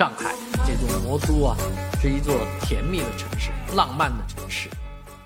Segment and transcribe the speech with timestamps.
[0.00, 0.34] 上海
[0.66, 1.54] 这座魔都啊，
[2.00, 4.70] 是一座甜蜜的城市，浪漫的城市，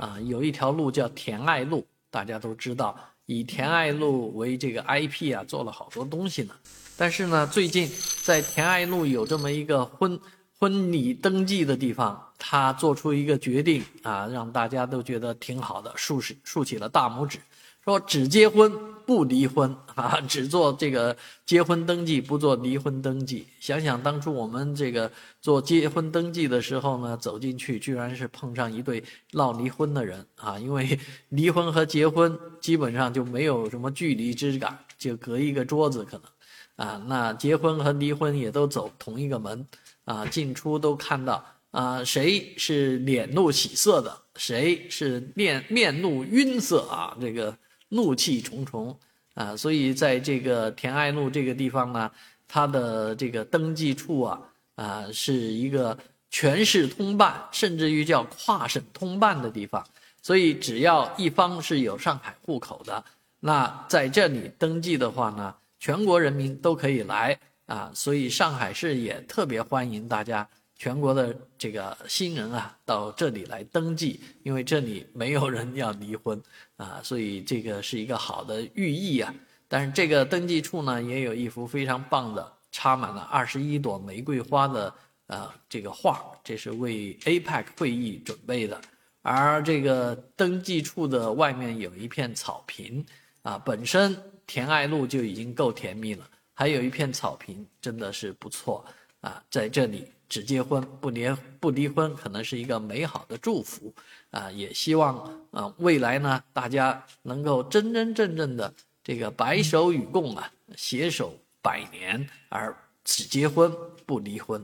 [0.00, 6.54] 啊，有一条路叫甜爱路，大家都知道，以甜爱路为这个 IP 啊，做了好多东西呢。
[6.96, 7.88] 但是呢，最近
[8.24, 10.18] 在甜爱路有这么一个婚
[10.58, 17.38] 婚礼登记的地方，他做出一个决定啊，让大家都觉得挺好的，竖起竖起了大拇指。
[17.84, 18.72] 说只结婚
[19.06, 21.16] 不离婚 啊，只做这个
[21.46, 23.46] 结婚登记，不做离婚登记。
[23.60, 25.10] 想想当初我们这个
[25.40, 30.98] 做结婚登记的时候呢，走进去居然是碰上一对闹离婚的人啊，因为
[31.28, 37.02] 离婚和结婚基本上就没有什么距离之感，就隔一个桌子可能啊。
[37.06, 39.66] 那结婚和离婚也都走同一个门
[40.04, 47.56] 啊，进出都看到啊，谁是脸露喜色的，谁是面面露晕色啊，这个。
[47.90, 48.98] 怒气重重
[49.34, 52.10] 啊，所以在这个田爱路这个地方呢，
[52.46, 54.40] 它的这个登记处啊
[54.76, 55.96] 啊是一个
[56.30, 59.86] 全市通办，甚至于叫跨省通办的地方。
[60.22, 63.04] 所以只要一方是有上海户口的，
[63.40, 67.90] 那在这里登记的话呢，全国人民都可以来啊。
[67.94, 70.48] 所以上海市也特别欢迎大家。
[70.84, 76.38] 全国的这个新人啊，到这里来登记，因为这里没有人要离婚
[76.76, 79.34] 啊，所以这个是一个好的寓意啊。
[79.66, 84.94] 但是这个登记处呢，也有一幅非常棒的插满了二十一朵玫瑰花的
[85.28, 88.78] 呃这个画，这是为 APEC 会议准备的。
[89.22, 93.02] 而这个登记处的外面有一片草坪
[93.40, 94.14] 啊，本身
[94.46, 98.84] 田爱路就已经够甜蜜了，还有一片草坪，真的是不错
[99.22, 100.08] 啊，在这里。
[100.34, 103.94] 只结婚不离不离婚，可能是一个美好的祝福
[104.32, 104.50] 啊！
[104.50, 105.16] 也希望
[105.52, 108.74] 啊，未来呢，大家能够真真正正的
[109.04, 113.72] 这个白首与共啊，携手百年，而只结婚
[114.06, 114.60] 不离婚。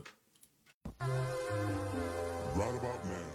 [2.57, 3.30] Right